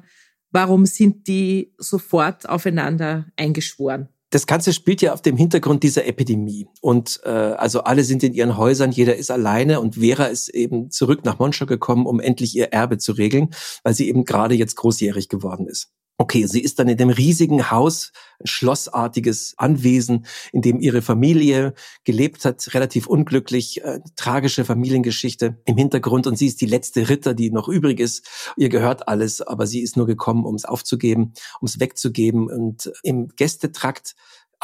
[0.50, 4.08] warum sind die sofort aufeinander eingeschworen?
[4.34, 6.66] Das Ganze spielt ja auf dem Hintergrund dieser Epidemie.
[6.80, 10.90] Und äh, also alle sind in ihren Häusern, jeder ist alleine und Vera ist eben
[10.90, 13.50] zurück nach Monschau gekommen, um endlich ihr Erbe zu regeln,
[13.84, 15.92] weil sie eben gerade jetzt großjährig geworden ist.
[16.16, 21.74] Okay, sie ist dann in dem riesigen Haus, ein schlossartiges Anwesen, in dem ihre Familie
[22.04, 27.34] gelebt hat, relativ unglücklich, äh, tragische Familiengeschichte im Hintergrund und sie ist die letzte Ritter,
[27.34, 28.52] die noch übrig ist.
[28.56, 32.92] Ihr gehört alles, aber sie ist nur gekommen, um es aufzugeben, um es wegzugeben und
[33.02, 34.14] im Gästetrakt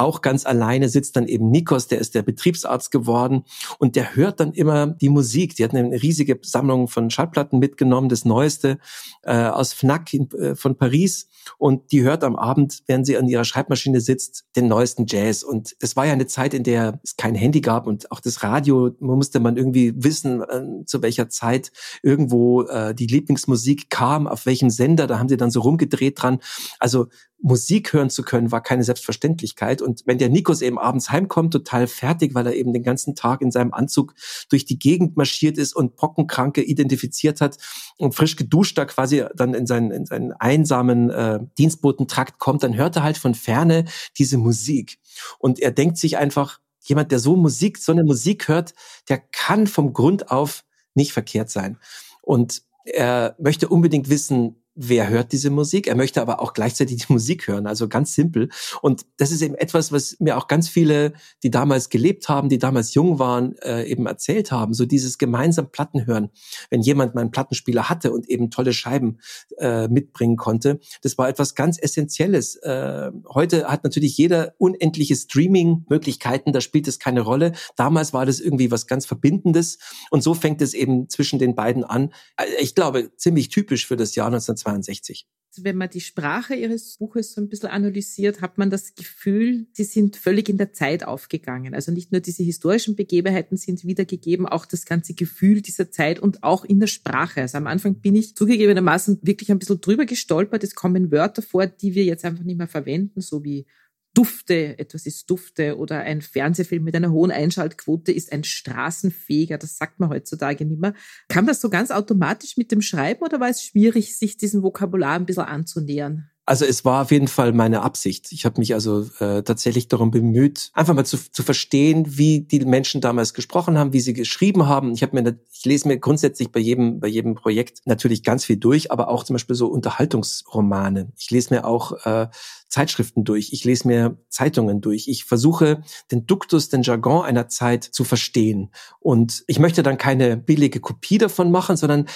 [0.00, 3.44] auch ganz alleine sitzt dann eben Nikos, der ist der Betriebsarzt geworden
[3.78, 5.54] und der hört dann immer die Musik.
[5.56, 8.78] Die hat eine riesige Sammlung von Schallplatten mitgenommen, das Neueste
[9.22, 13.28] äh, aus Fnac in, äh, von Paris und die hört am Abend, während sie an
[13.28, 15.42] ihrer Schreibmaschine sitzt, den neuesten Jazz.
[15.42, 18.42] Und es war ja eine Zeit, in der es kein Handy gab und auch das
[18.42, 24.26] Radio, man musste man irgendwie wissen, äh, zu welcher Zeit irgendwo äh, die Lieblingsmusik kam,
[24.26, 26.38] auf welchem Sender, da haben sie dann so rumgedreht dran.
[26.78, 27.08] Also
[27.42, 29.80] Musik hören zu können, war keine Selbstverständlichkeit.
[29.80, 33.40] Und wenn der Nikos eben abends heimkommt, total fertig, weil er eben den ganzen Tag
[33.40, 34.14] in seinem Anzug
[34.50, 37.56] durch die Gegend marschiert ist und Pockenkranke identifiziert hat
[37.96, 42.76] und frisch geduscht da quasi dann in seinen, in seinen einsamen äh, Dienstbotentrakt kommt, dann
[42.76, 43.84] hört er halt von ferne
[44.18, 44.98] diese Musik.
[45.38, 48.74] Und er denkt sich einfach, jemand, der so Musik, so eine Musik hört,
[49.08, 51.78] der kann vom Grund auf nicht verkehrt sein.
[52.22, 55.86] Und er möchte unbedingt wissen, wer hört diese Musik.
[55.86, 58.48] Er möchte aber auch gleichzeitig die Musik hören, also ganz simpel.
[58.80, 61.12] Und das ist eben etwas, was mir auch ganz viele,
[61.42, 64.72] die damals gelebt haben, die damals jung waren, äh, eben erzählt haben.
[64.72, 66.30] So dieses gemeinsam Platten hören.
[66.70, 69.18] Wenn jemand mal einen Plattenspieler hatte und eben tolle Scheiben
[69.58, 72.56] äh, mitbringen konnte, das war etwas ganz Essentielles.
[72.56, 77.52] Äh, heute hat natürlich jeder unendliche Streaming-Möglichkeiten, da spielt es keine Rolle.
[77.76, 79.78] Damals war das irgendwie was ganz Verbindendes
[80.10, 82.14] und so fängt es eben zwischen den beiden an.
[82.38, 85.26] Äh, ich glaube, ziemlich typisch für das Jahr 1920 1962.
[85.56, 89.82] Wenn man die Sprache Ihres Buches so ein bisschen analysiert, hat man das Gefühl, Sie
[89.82, 91.74] sind völlig in der Zeit aufgegangen.
[91.74, 96.44] Also nicht nur diese historischen Begebenheiten sind wiedergegeben, auch das ganze Gefühl dieser Zeit und
[96.44, 97.40] auch in der Sprache.
[97.40, 100.62] Also am Anfang bin ich zugegebenermaßen wirklich ein bisschen drüber gestolpert.
[100.62, 103.66] Es kommen Wörter vor, die wir jetzt einfach nicht mehr verwenden, so wie
[104.14, 109.78] Dufte, etwas ist Dufte oder ein Fernsehfilm mit einer hohen Einschaltquote ist ein Straßenfeger, das
[109.78, 110.94] sagt man heutzutage nicht mehr.
[111.28, 115.14] Kam das so ganz automatisch mit dem Schreiben oder war es schwierig, sich diesem Vokabular
[115.14, 116.30] ein bisschen anzunähern?
[116.50, 118.32] Also es war auf jeden Fall meine Absicht.
[118.32, 122.64] Ich habe mich also äh, tatsächlich darum bemüht, einfach mal zu, zu verstehen, wie die
[122.64, 124.92] Menschen damals gesprochen haben, wie sie geschrieben haben.
[124.92, 128.56] Ich habe mir, ich lese mir grundsätzlich bei jedem bei jedem Projekt natürlich ganz viel
[128.56, 131.12] durch, aber auch zum Beispiel so Unterhaltungsromane.
[131.16, 132.26] Ich lese mir auch äh,
[132.70, 135.08] Zeitschriften durch, ich lese mir Zeitungen durch.
[135.08, 138.70] Ich versuche den Duktus, den Jargon einer Zeit zu verstehen.
[139.00, 142.06] Und ich möchte dann keine billige Kopie davon machen, sondern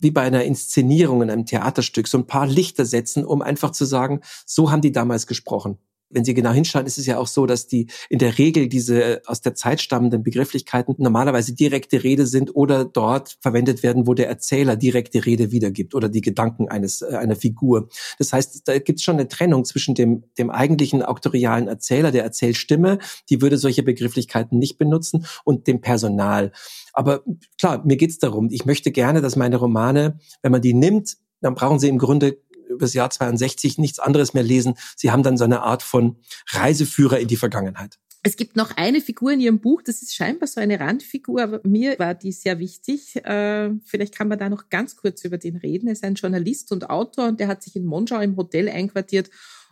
[0.00, 3.86] wie bei einer Inszenierung in einem Theaterstück so ein paar Lichter setzen, um einfach zu
[3.86, 5.78] sagen, so haben die damals gesprochen.
[6.12, 9.22] Wenn Sie genau hinschauen, ist es ja auch so, dass die in der Regel diese
[9.26, 14.28] aus der Zeit stammenden Begrifflichkeiten normalerweise direkte Rede sind oder dort verwendet werden, wo der
[14.28, 17.88] Erzähler direkte Rede wiedergibt oder die Gedanken eines äh, einer Figur.
[18.18, 22.24] Das heißt, da gibt es schon eine Trennung zwischen dem dem eigentlichen auktorialen Erzähler, der
[22.24, 22.98] Erzählstimme,
[23.30, 26.52] die würde solche Begrifflichkeiten nicht benutzen und dem Personal.
[26.92, 27.22] Aber
[27.58, 31.54] klar, mir geht's darum, ich möchte gerne, dass meine Romane, wenn man die nimmt, dann
[31.54, 32.38] brauchen sie im Grunde
[32.72, 34.74] über Jahr 62 nichts anderes mehr lesen.
[34.96, 36.16] Sie haben dann so eine Art von
[36.50, 37.98] Reiseführer in die Vergangenheit.
[38.24, 41.60] Es gibt noch eine Figur in Ihrem Buch, das ist scheinbar so eine Randfigur, aber
[41.64, 43.16] mir war die sehr wichtig.
[43.16, 45.88] Äh, vielleicht kann man da noch ganz kurz über den reden.
[45.88, 49.28] Er ist ein Journalist und Autor und der hat sich in Monschau im Hotel einquartiert,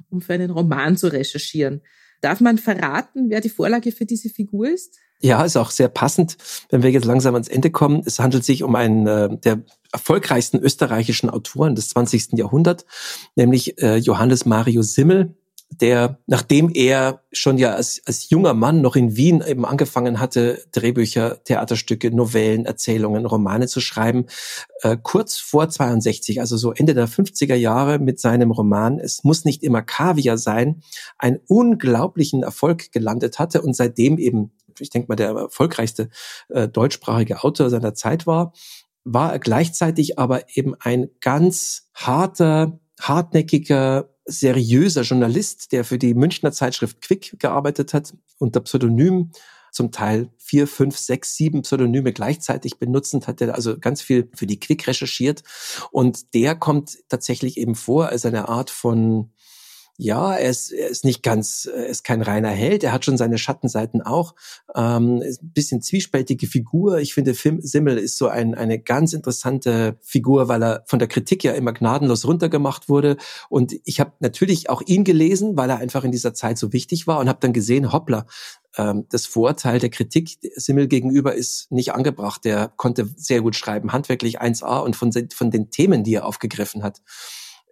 [0.08, 1.82] um für einen Roman zu recherchieren.
[2.20, 4.98] Darf man verraten, wer die Vorlage für diese Figur ist?
[5.22, 6.38] Ja, ist auch sehr passend,
[6.70, 8.02] wenn wir jetzt langsam ans Ende kommen.
[8.06, 12.38] Es handelt sich um einen äh, der erfolgreichsten österreichischen Autoren des 20.
[12.38, 12.86] Jahrhunderts,
[13.34, 15.34] nämlich äh, Johannes Mario Simmel,
[15.70, 20.62] der, nachdem er schon ja als, als junger Mann noch in Wien eben angefangen hatte,
[20.72, 24.26] Drehbücher, Theaterstücke, Novellen, Erzählungen, Romane zu schreiben,
[24.82, 29.44] äh, kurz vor 62, also so Ende der 50er Jahre mit seinem Roman Es muss
[29.44, 30.82] nicht immer Kaviar sein,
[31.18, 36.08] einen unglaublichen Erfolg gelandet hatte und seitdem eben ich denke mal, der erfolgreichste
[36.48, 38.54] äh, deutschsprachige Autor seiner Zeit war,
[39.04, 46.52] war er gleichzeitig aber eben ein ganz harter, hartnäckiger, seriöser Journalist, der für die Münchner
[46.52, 49.30] Zeitschrift Quick gearbeitet hat, unter Pseudonym
[49.72, 54.46] zum Teil vier, fünf, sechs, sieben Pseudonyme gleichzeitig benutzend, hat er also ganz viel für
[54.46, 55.42] die Quick recherchiert.
[55.90, 59.30] Und der kommt tatsächlich eben vor als eine Art von
[60.00, 63.18] ja, er ist, er ist nicht ganz, er ist kein reiner Held, er hat schon
[63.18, 64.34] seine Schattenseiten auch.
[64.74, 67.00] Ähm, ist ein bisschen zwiespältige Figur.
[67.00, 71.08] Ich finde, Film Simmel ist so ein, eine ganz interessante Figur, weil er von der
[71.08, 73.18] Kritik ja immer gnadenlos runtergemacht wurde.
[73.50, 77.06] Und ich habe natürlich auch ihn gelesen, weil er einfach in dieser Zeit so wichtig
[77.06, 78.24] war und habe dann gesehen, hoppla,
[78.78, 82.46] ähm, das Vorteil der Kritik Simmel gegenüber ist nicht angebracht.
[82.46, 86.82] Der konnte sehr gut schreiben, handwerklich 1a und von, von den Themen, die er aufgegriffen
[86.82, 87.02] hat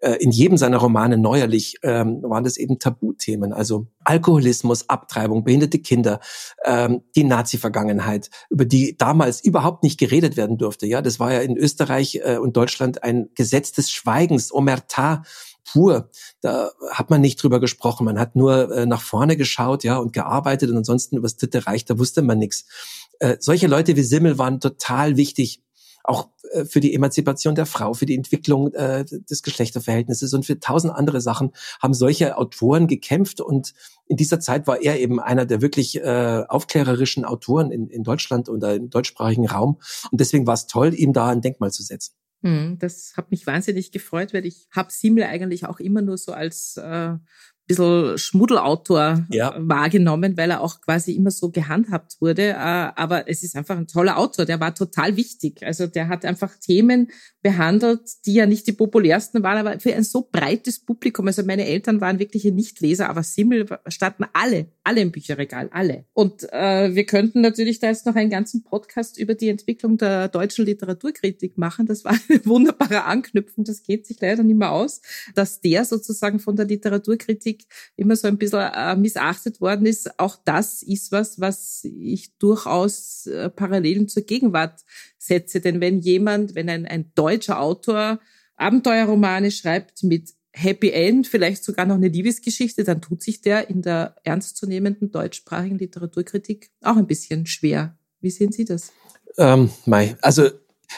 [0.00, 5.78] äh, in jedem seiner Romane neuerlich ähm, waren das eben Tabuthemen, also Alkoholismus, Abtreibung, behinderte
[5.78, 6.20] Kinder,
[6.64, 10.86] ähm, die Nazi-Vergangenheit, über die damals überhaupt nicht geredet werden durfte.
[10.86, 15.22] Ja, das war ja in Österreich äh, und Deutschland ein Gesetz des Schweigens, Omerta
[15.70, 16.10] pur.
[16.40, 18.04] Da hat man nicht drüber gesprochen.
[18.04, 21.66] Man hat nur äh, nach vorne geschaut, ja, und gearbeitet und ansonsten über das Dritte
[21.66, 22.64] Reich, da wusste man nichts.
[23.18, 25.62] Äh, solche Leute wie Simmel waren total wichtig
[26.04, 30.58] auch äh, für die Emanzipation der Frau, für die Entwicklung äh, des Geschlechterverhältnisses und für
[30.58, 33.74] tausend andere Sachen haben solche Autoren gekämpft und
[34.06, 38.48] in dieser Zeit war er eben einer der wirklich äh, aufklärerischen Autoren in, in Deutschland
[38.48, 39.80] oder im deutschsprachigen Raum
[40.10, 42.14] und deswegen war es toll, ihm da ein Denkmal zu setzen.
[42.42, 46.32] Hm, das hat mich wahnsinnig gefreut, weil ich habe Simmel eigentlich auch immer nur so
[46.32, 47.14] als äh,
[47.68, 49.54] bisschen Schmuddelautor ja.
[49.58, 52.48] wahrgenommen, weil er auch quasi immer so gehandhabt wurde.
[52.48, 55.62] Äh, aber es ist einfach ein toller Autor, der war total wichtig.
[55.64, 57.10] Also der hat einfach Themen
[57.42, 61.26] behandelt, die ja nicht die populärsten waren, aber für ein so breites Publikum.
[61.28, 66.06] Also meine Eltern waren wirkliche Nichtleser, aber Simmel standen alle, alle im Bücherregal, alle.
[66.14, 70.28] Und äh, wir könnten natürlich da jetzt noch einen ganzen Podcast über die Entwicklung der
[70.28, 71.86] deutschen Literaturkritik machen.
[71.86, 73.64] Das war eine wunderbare Anknüpfung.
[73.64, 75.02] Das geht sich leider nicht mehr aus,
[75.34, 77.66] dass der sozusagen von der Literaturkritik Politik
[77.96, 80.18] immer so ein bisschen äh, missachtet worden ist.
[80.18, 84.80] Auch das ist was, was ich durchaus äh, Parallelen zur Gegenwart
[85.18, 85.60] setze.
[85.60, 88.20] Denn wenn jemand, wenn ein, ein deutscher Autor
[88.56, 93.82] Abenteuerromane schreibt mit Happy End, vielleicht sogar noch eine Liebesgeschichte, dann tut sich der in
[93.82, 97.96] der ernstzunehmenden deutschsprachigen Literaturkritik auch ein bisschen schwer.
[98.20, 98.92] Wie sehen Sie das?
[99.36, 100.48] Ähm, Mai, also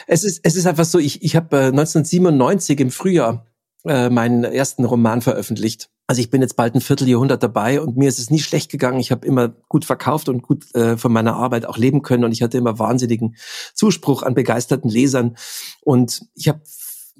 [0.07, 3.45] es ist, es ist einfach so, ich, ich habe äh, 1997 im Frühjahr
[3.85, 5.90] äh, meinen ersten Roman veröffentlicht.
[6.11, 8.99] Also ich bin jetzt bald ein Vierteljahrhundert dabei und mir ist es nie schlecht gegangen.
[8.99, 12.33] Ich habe immer gut verkauft und gut äh, von meiner Arbeit auch leben können und
[12.33, 13.37] ich hatte immer wahnsinnigen
[13.73, 15.37] Zuspruch an begeisterten Lesern
[15.79, 16.59] und ich habe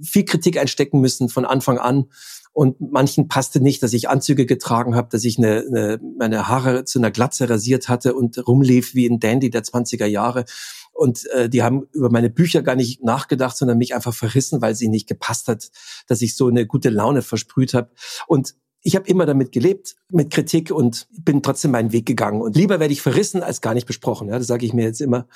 [0.03, 2.07] viel Kritik einstecken müssen von Anfang an
[2.51, 6.83] und manchen passte nicht, dass ich Anzüge getragen habe, dass ich eine, eine, meine Haare
[6.83, 10.43] zu einer Glatze rasiert hatte und rumlief wie ein Dandy der 20er Jahre.
[10.91, 14.75] Und äh, die haben über meine Bücher gar nicht nachgedacht, sondern mich einfach verrissen, weil
[14.75, 15.71] sie nicht gepasst hat,
[16.07, 17.89] dass ich so eine gute Laune versprüht habe.
[18.27, 22.41] Und ich habe immer damit gelebt, mit Kritik und bin trotzdem meinen Weg gegangen.
[22.41, 24.29] Und lieber werde ich verrissen als gar nicht besprochen.
[24.29, 25.27] Ja, das sage ich mir jetzt immer.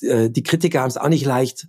[0.00, 1.68] Äh, die Kritiker haben es auch nicht leicht.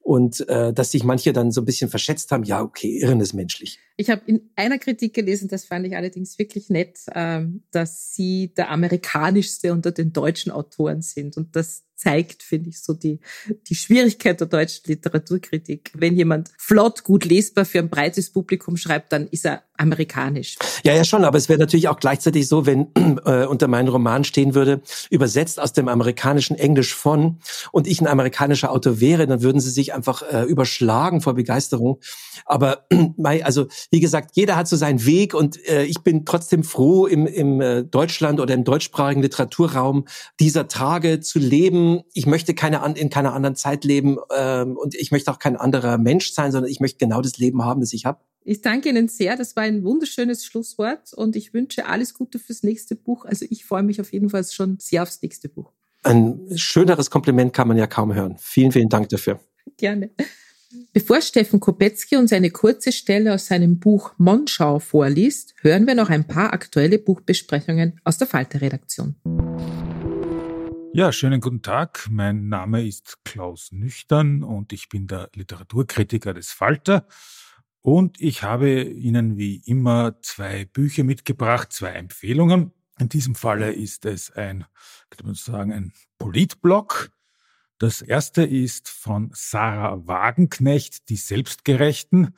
[0.00, 3.34] Und äh, dass sich manche dann so ein bisschen verschätzt haben, ja, okay, Irren ist
[3.34, 3.78] menschlich.
[3.96, 8.52] Ich habe in einer Kritik gelesen, das fand ich allerdings wirklich nett, ähm, dass sie
[8.54, 13.20] der amerikanischste unter den deutschen Autoren sind und dass zeigt, finde ich, so die,
[13.68, 15.92] die Schwierigkeit der deutschen Literaturkritik.
[15.94, 20.56] Wenn jemand flott, gut lesbar für ein breites Publikum schreibt, dann ist er amerikanisch.
[20.84, 22.88] Ja, ja schon, aber es wäre natürlich auch gleichzeitig so, wenn
[23.24, 27.38] äh, unter meinem Roman stehen würde, übersetzt aus dem amerikanischen Englisch von
[27.72, 32.00] und ich ein amerikanischer Autor wäre, dann würden sie sich einfach äh, überschlagen vor Begeisterung.
[32.44, 32.86] Aber
[33.42, 37.26] also wie gesagt, jeder hat so seinen Weg und äh, ich bin trotzdem froh, im,
[37.26, 40.06] im äh, Deutschland oder im deutschsprachigen Literaturraum
[40.38, 41.83] dieser Tage zu leben.
[42.12, 45.98] Ich möchte keine in keiner anderen Zeit leben ähm, und ich möchte auch kein anderer
[45.98, 48.20] Mensch sein, sondern ich möchte genau das Leben haben, das ich habe.
[48.44, 49.36] Ich danke Ihnen sehr.
[49.36, 53.24] Das war ein wunderschönes Schlusswort und ich wünsche alles Gute fürs nächste Buch.
[53.24, 55.72] Also ich freue mich auf jeden Fall schon sehr aufs nächste Buch.
[56.02, 58.36] Ein schöneres Kompliment kann man ja kaum hören.
[58.38, 59.40] Vielen, vielen Dank dafür.
[59.78, 60.10] Gerne.
[60.92, 66.10] Bevor Steffen Kopetzky uns eine kurze Stelle aus seinem Buch Monschau vorliest, hören wir noch
[66.10, 69.14] ein paar aktuelle Buchbesprechungen aus der Falter-Redaktion.
[70.96, 72.06] Ja, schönen guten Tag.
[72.08, 77.08] Mein Name ist Klaus Nüchtern und ich bin der Literaturkritiker des Falter.
[77.82, 82.70] Und ich habe Ihnen wie immer zwei Bücher mitgebracht, zwei Empfehlungen.
[83.00, 84.66] In diesem Falle ist es ein,
[85.10, 87.10] könnte man sagen, ein Politblog.
[87.78, 92.36] Das erste ist von Sarah Wagenknecht, die Selbstgerechten,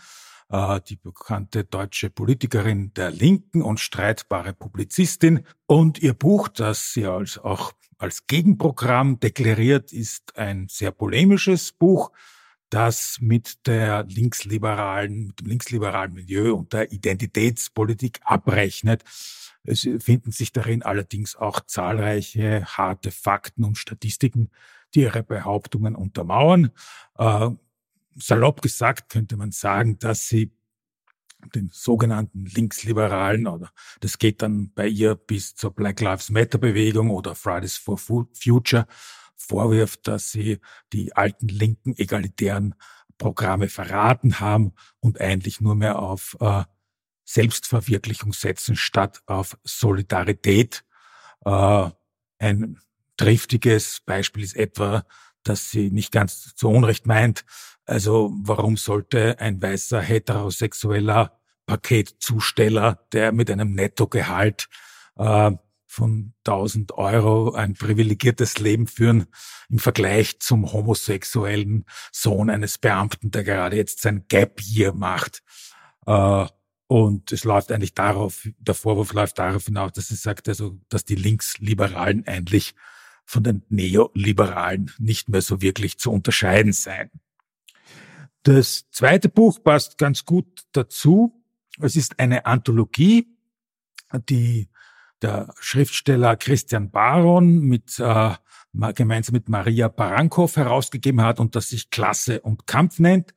[0.49, 5.47] äh, die bekannte deutsche Politikerin der Linken und streitbare Publizistin.
[5.67, 12.13] Und ihr Buch, das sie als auch als Gegenprogramm deklariert, ist ein sehr polemisches Buch,
[12.71, 19.05] das mit der linksliberalen, mit dem linksliberalen Milieu und der Identitätspolitik abrechnet.
[19.65, 24.51] Es finden sich darin allerdings auch zahlreiche harte Fakten und Statistiken,
[24.95, 26.71] die ihre Behauptungen untermauern.
[27.19, 27.51] Äh,
[28.15, 30.53] salopp gesagt könnte man sagen, dass sie
[31.55, 37.11] den sogenannten Linksliberalen oder das geht dann bei ihr bis zur Black Lives Matter Bewegung
[37.11, 38.87] oder Fridays for Future
[39.37, 40.59] vorwirft, dass sie
[40.93, 42.75] die alten linken egalitären
[43.19, 46.65] Programme verraten haben und eigentlich nur mehr auf äh,
[47.25, 50.85] Selbstverwirklichung setzen statt auf Solidarität.
[51.45, 51.91] Äh,
[52.39, 52.79] ein
[53.17, 55.05] triftiges Beispiel ist etwa,
[55.49, 57.45] dass sie nicht ganz zu Unrecht meint,
[57.85, 64.69] also warum sollte ein weißer heterosexueller Paketzusteller, der mit einem Nettogehalt
[65.17, 65.53] äh,
[65.87, 69.27] von 1000 Euro ein privilegiertes Leben führen
[69.69, 75.43] im Vergleich zum homosexuellen Sohn eines Beamten, der gerade jetzt sein Gap Year macht.
[76.07, 76.47] Äh,
[76.89, 81.05] und es läuft eigentlich darauf, der Vorwurf läuft darauf hinaus, dass sie sagt, also, dass
[81.05, 82.75] die Linksliberalen eigentlich
[83.27, 87.11] von den Neoliberalen nicht mehr so wirklich zu unterscheiden seien.
[88.45, 91.43] Das zweite Buch passt ganz gut dazu.
[91.81, 93.27] Es ist eine Anthologie,
[94.31, 94.71] die
[95.21, 98.35] der Schriftsteller Christian Baron mit äh,
[98.95, 103.35] gemeinsam mit Maria Barankow herausgegeben hat und das sich Klasse und Kampf nennt.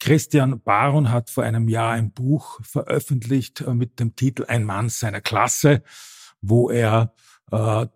[0.00, 4.90] Christian Baron hat vor einem Jahr ein Buch veröffentlicht äh, mit dem Titel Ein Mann
[4.90, 5.82] seiner Klasse,
[6.42, 7.14] wo er
[7.50, 7.86] äh,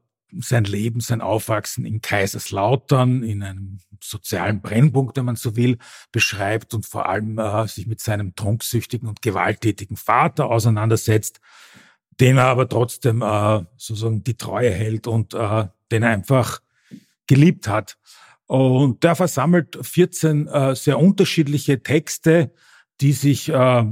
[0.41, 5.79] sein Leben, sein Aufwachsen in Kaiserslautern, in einem sozialen Brennpunkt, wenn man so will,
[6.13, 11.41] beschreibt und vor allem äh, sich mit seinem trunksüchtigen und gewalttätigen Vater auseinandersetzt,
[12.21, 16.61] den er aber trotzdem äh, sozusagen die Treue hält und äh, den er einfach
[17.27, 17.99] geliebt hat.
[18.47, 22.53] Und der versammelt 14 äh, sehr unterschiedliche Texte,
[23.01, 23.85] die sich äh,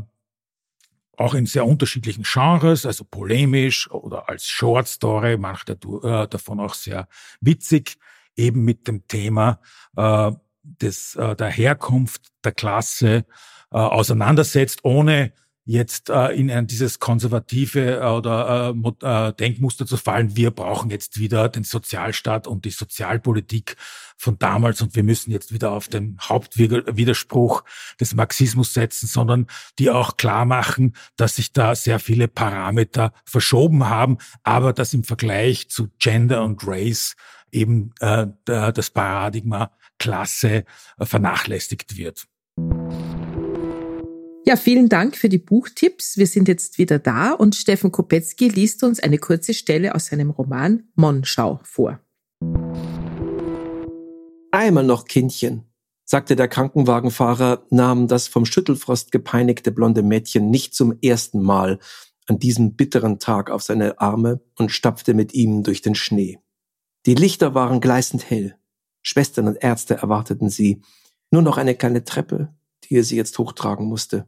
[1.16, 6.74] auch in sehr unterschiedlichen Genres, also polemisch oder als Short Story, manche äh, davon auch
[6.74, 7.08] sehr
[7.40, 7.96] witzig,
[8.36, 9.60] eben mit dem Thema
[9.96, 13.26] äh, des, äh, der Herkunft der Klasse
[13.70, 15.32] äh, auseinandersetzt, ohne
[15.64, 20.90] jetzt äh, in ein, dieses konservative äh, oder äh, äh, Denkmuster zu fallen, wir brauchen
[20.90, 23.76] jetzt wieder den Sozialstaat und die Sozialpolitik
[24.16, 27.64] von damals und wir müssen jetzt wieder auf den Hauptwiderspruch
[27.98, 29.46] des Marxismus setzen, sondern
[29.78, 35.04] die auch klar machen, dass sich da sehr viele Parameter verschoben haben, aber dass im
[35.04, 37.16] Vergleich zu Gender und Race
[37.50, 40.64] eben äh, das Paradigma Klasse
[40.98, 42.26] äh, vernachlässigt wird.
[44.46, 46.18] Ja, vielen Dank für die Buchtipps.
[46.18, 50.28] Wir sind jetzt wieder da und Steffen Kopetzky liest uns eine kurze Stelle aus seinem
[50.28, 51.98] Roman Monschau vor.
[54.50, 55.64] Einmal noch, Kindchen,
[56.04, 61.78] sagte der Krankenwagenfahrer, nahm das vom Schüttelfrost gepeinigte blonde Mädchen nicht zum ersten Mal
[62.26, 66.38] an diesem bitteren Tag auf seine Arme und stapfte mit ihm durch den Schnee.
[67.06, 68.56] Die Lichter waren gleißend hell.
[69.00, 70.82] Schwestern und Ärzte erwarteten sie.
[71.30, 74.26] Nur noch eine kleine Treppe, die er sie jetzt hochtragen musste.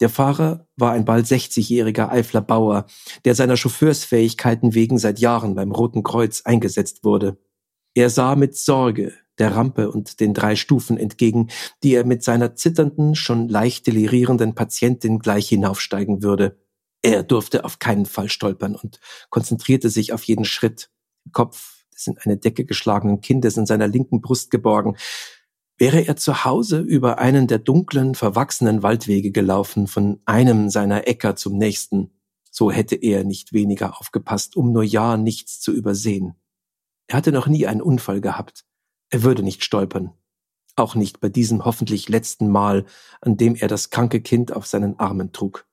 [0.00, 2.86] Der Fahrer war ein bald 60-jähriger Eifler Bauer,
[3.24, 7.38] der seiner Chauffeursfähigkeiten wegen seit Jahren beim Roten Kreuz eingesetzt wurde.
[7.94, 11.48] Er sah mit Sorge der Rampe und den drei Stufen entgegen,
[11.82, 16.58] die er mit seiner zitternden, schon leicht delirierenden Patientin gleich hinaufsteigen würde.
[17.02, 20.90] Er durfte auf keinen Fall stolpern und konzentrierte sich auf jeden Schritt.
[21.32, 24.96] Kopf des in eine Decke geschlagenen Kindes in seiner linken Brust geborgen.
[25.78, 31.34] Wäre er zu Hause über einen der dunklen, verwachsenen Waldwege gelaufen, von einem seiner Äcker
[31.36, 32.10] zum nächsten,
[32.50, 36.34] so hätte er nicht weniger aufgepasst, um nur ja nichts zu übersehen.
[37.06, 38.64] Er hatte noch nie einen Unfall gehabt.
[39.10, 40.12] Er würde nicht stolpern.
[40.76, 42.84] Auch nicht bei diesem hoffentlich letzten Mal,
[43.20, 45.66] an dem er das kranke Kind auf seinen Armen trug.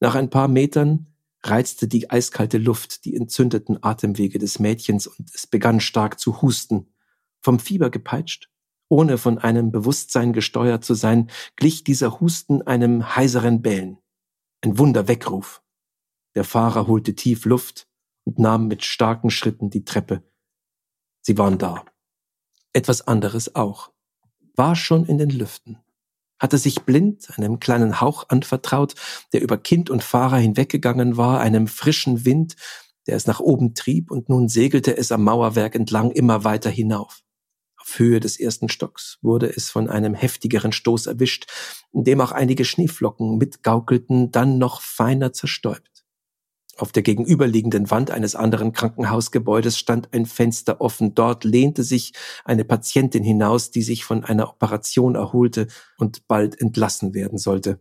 [0.00, 5.46] Nach ein paar Metern reizte die eiskalte Luft die entzündeten Atemwege des Mädchens und es
[5.46, 6.92] begann stark zu husten.
[7.40, 8.50] Vom Fieber gepeitscht,
[8.88, 13.98] ohne von einem Bewusstsein gesteuert zu sein, glich dieser Husten einem heiseren Bellen.
[14.62, 15.62] Ein Wunderweckruf.
[16.34, 17.88] Der Fahrer holte tief Luft
[18.24, 20.22] und nahm mit starken Schritten die Treppe.
[21.22, 21.84] Sie waren da.
[22.72, 23.92] Etwas anderes auch.
[24.54, 25.78] War schon in den Lüften
[26.38, 28.94] hatte sich blind einem kleinen Hauch anvertraut,
[29.32, 32.56] der über Kind und Fahrer hinweggegangen war, einem frischen Wind,
[33.06, 37.22] der es nach oben trieb, und nun segelte es am Mauerwerk entlang immer weiter hinauf.
[37.86, 41.46] Auf Höhe des ersten Stocks wurde es von einem heftigeren Stoß erwischt,
[41.92, 46.04] in dem auch einige Schneeflocken mitgaukelten, dann noch feiner zerstäubt.
[46.76, 51.14] Auf der gegenüberliegenden Wand eines anderen Krankenhausgebäudes stand ein Fenster offen.
[51.14, 52.12] Dort lehnte sich
[52.44, 57.80] eine Patientin hinaus, die sich von einer Operation erholte und bald entlassen werden sollte.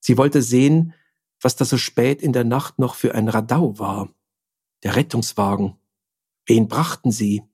[0.00, 0.92] Sie wollte sehen,
[1.40, 4.14] was da so spät in der Nacht noch für ein Radau war.
[4.84, 5.76] Der Rettungswagen.
[6.46, 7.49] Wen brachten sie?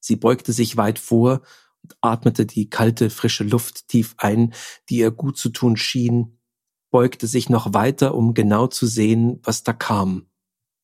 [0.00, 1.42] Sie beugte sich weit vor
[1.82, 4.52] und atmete die kalte, frische Luft tief ein,
[4.88, 6.38] die ihr gut zu tun schien,
[6.90, 10.26] beugte sich noch weiter, um genau zu sehen, was da kam,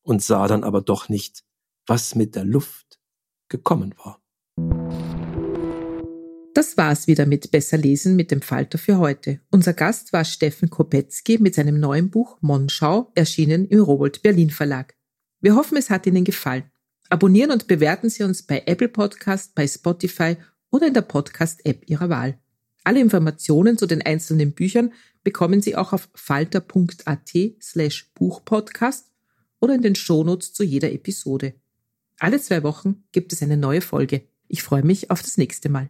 [0.03, 1.43] und sah dann aber doch nicht,
[1.85, 2.99] was mit der Luft
[3.49, 4.21] gekommen war.
[6.53, 9.41] Das war's wieder mit Besser lesen mit dem Falter für heute.
[9.51, 14.95] Unser Gast war Steffen Kopetzky mit seinem neuen Buch Monschau, erschienen im Rowold Berlin Verlag.
[15.39, 16.71] Wir hoffen, es hat Ihnen gefallen.
[17.09, 20.37] Abonnieren und bewerten Sie uns bei Apple Podcast, bei Spotify
[20.71, 22.37] oder in der Podcast-App Ihrer Wahl.
[22.83, 24.93] Alle Informationen zu den einzelnen Büchern
[25.23, 27.31] bekommen Sie auch auf falter.at
[27.61, 29.11] slash Buchpodcast
[29.59, 31.53] oder in den Shownotes zu jeder Episode.
[32.19, 34.23] Alle zwei Wochen gibt es eine neue Folge.
[34.47, 35.89] Ich freue mich auf das nächste Mal.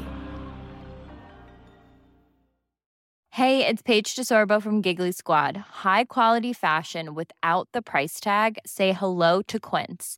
[3.29, 5.57] Hey, it's Paige DeSorbo from Giggly Squad.
[5.83, 8.57] High quality fashion without the price tag.
[8.65, 10.17] Say hello to Quince.